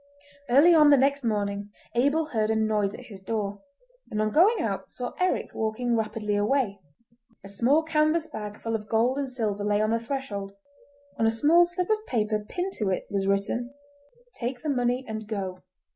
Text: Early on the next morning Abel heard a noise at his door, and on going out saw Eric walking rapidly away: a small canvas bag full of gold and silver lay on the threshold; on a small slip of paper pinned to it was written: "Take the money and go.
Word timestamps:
Early 0.49 0.73
on 0.73 0.89
the 0.89 0.97
next 0.97 1.23
morning 1.23 1.69
Abel 1.93 2.25
heard 2.29 2.49
a 2.49 2.55
noise 2.55 2.95
at 2.95 3.05
his 3.05 3.21
door, 3.21 3.61
and 4.09 4.19
on 4.19 4.31
going 4.31 4.59
out 4.59 4.89
saw 4.89 5.13
Eric 5.19 5.53
walking 5.53 5.95
rapidly 5.95 6.35
away: 6.35 6.79
a 7.43 7.49
small 7.49 7.83
canvas 7.83 8.25
bag 8.25 8.59
full 8.59 8.73
of 8.75 8.89
gold 8.89 9.19
and 9.19 9.31
silver 9.31 9.63
lay 9.63 9.79
on 9.79 9.91
the 9.91 9.99
threshold; 9.99 10.53
on 11.19 11.27
a 11.27 11.29
small 11.29 11.65
slip 11.65 11.91
of 11.91 12.03
paper 12.07 12.39
pinned 12.39 12.73
to 12.79 12.89
it 12.89 13.05
was 13.11 13.27
written: 13.27 13.75
"Take 14.33 14.63
the 14.63 14.69
money 14.69 15.05
and 15.07 15.27
go. 15.27 15.61